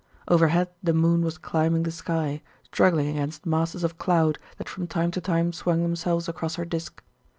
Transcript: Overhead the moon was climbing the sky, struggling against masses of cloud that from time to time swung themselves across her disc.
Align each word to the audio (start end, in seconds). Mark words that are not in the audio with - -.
Overhead 0.27 0.69
the 0.81 0.95
moon 0.95 1.21
was 1.21 1.37
climbing 1.37 1.83
the 1.83 1.91
sky, 1.91 2.41
struggling 2.63 3.07
against 3.09 3.45
masses 3.45 3.83
of 3.83 3.99
cloud 3.99 4.39
that 4.57 4.67
from 4.67 4.87
time 4.87 5.11
to 5.11 5.21
time 5.21 5.53
swung 5.53 5.83
themselves 5.83 6.27
across 6.27 6.55
her 6.55 6.65
disc. 6.65 7.03